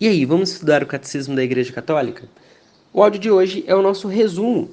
[0.00, 2.26] E aí, vamos estudar o Catecismo da Igreja Católica?
[2.90, 4.70] O áudio de hoje é o nosso resumo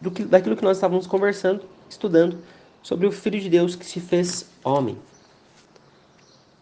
[0.00, 2.38] do que, daquilo que nós estávamos conversando, estudando,
[2.84, 4.96] sobre o Filho de Deus que se fez homem.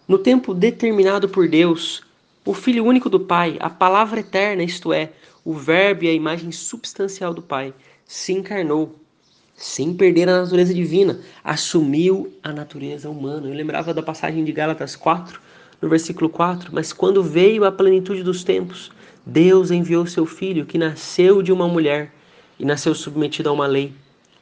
[0.09, 2.03] No tempo determinado por Deus,
[2.47, 5.13] o Filho único do Pai, a palavra eterna, isto é,
[5.45, 7.75] o Verbo e a imagem substancial do Pai,
[8.07, 8.99] se encarnou,
[9.55, 13.47] sem perder a natureza divina, assumiu a natureza humana.
[13.49, 15.45] Eu lembrava da passagem de Gálatas 4,
[15.85, 18.91] no versículo 4, mas quando veio a plenitude dos tempos,
[19.25, 22.11] Deus enviou seu filho, que nasceu de uma mulher
[22.59, 23.93] e nasceu submetido a uma lei,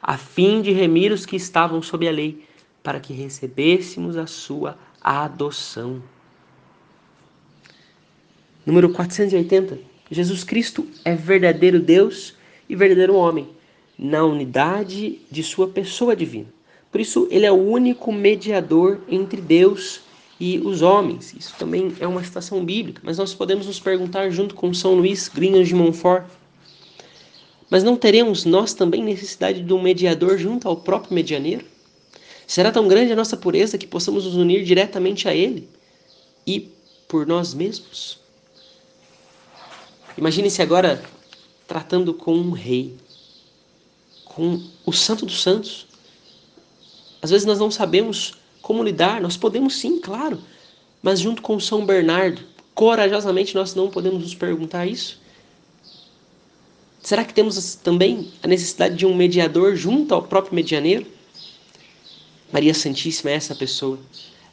[0.01, 2.45] a fim de remir os que estavam sob a lei,
[2.81, 6.01] para que recebêssemos a sua adoção.
[8.65, 9.79] Número 480.
[10.09, 12.37] Jesus Cristo é verdadeiro Deus
[12.69, 13.49] e verdadeiro homem,
[13.99, 16.47] na unidade de sua pessoa divina.
[16.89, 20.03] Por isso, ele é o único mediador entre Deus
[20.43, 21.33] e os homens.
[21.33, 25.29] Isso também é uma citação bíblica, mas nós podemos nos perguntar, junto com São Luís
[25.29, 26.25] Grinhas de Montfort,
[27.69, 31.63] mas não teremos nós também necessidade de um mediador junto ao próprio medianeiro?
[32.45, 35.69] Será tão grande a nossa pureza que possamos nos unir diretamente a Ele
[36.45, 36.69] e
[37.07, 38.19] por nós mesmos?
[40.17, 41.01] Imagine-se agora
[41.65, 42.97] tratando com um rei,
[44.25, 45.87] com o Santo dos Santos.
[47.21, 49.21] Às vezes nós não sabemos como lidar?
[49.21, 50.39] Nós podemos sim, claro.
[51.03, 52.41] Mas junto com São Bernardo,
[52.73, 55.21] corajosamente nós não podemos nos perguntar isso?
[57.03, 61.05] Será que temos também a necessidade de um mediador junto ao próprio medianeiro?
[62.51, 63.99] Maria Santíssima é essa pessoa,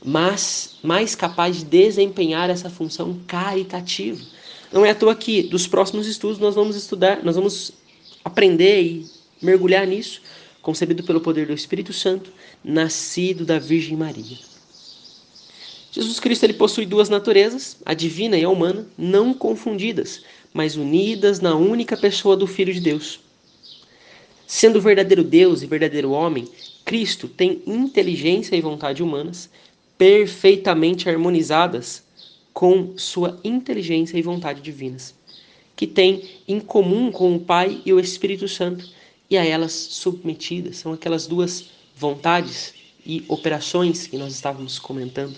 [0.05, 4.20] mas mais capaz de desempenhar essa função caritativa.
[4.72, 7.70] Não é à toa que dos próximos estudos nós vamos estudar, nós vamos
[8.24, 9.06] aprender e
[9.41, 10.20] mergulhar nisso,
[10.62, 14.39] concebido pelo poder do Espírito Santo, nascido da Virgem Maria.
[15.92, 21.41] Jesus Cristo ele possui duas naturezas, a divina e a humana, não confundidas, mas unidas
[21.41, 23.20] na única pessoa do Filho de Deus.
[24.47, 26.48] Sendo verdadeiro Deus e verdadeiro homem,
[26.84, 29.48] Cristo tem inteligência e vontade humanas
[29.96, 32.02] perfeitamente harmonizadas
[32.52, 35.14] com sua inteligência e vontade divinas,
[35.77, 38.89] que tem em comum com o Pai e o Espírito Santo
[39.30, 40.79] e a elas submetidas.
[40.79, 42.74] São aquelas duas vontades
[43.07, 45.36] e operações que nós estávamos comentando.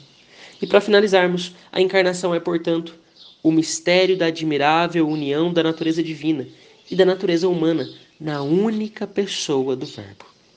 [0.60, 2.94] E para finalizarmos, a encarnação é, portanto,
[3.42, 6.46] o mistério da admirável união da natureza divina
[6.90, 7.88] e da natureza humana
[8.18, 10.24] na única pessoa do Verbo.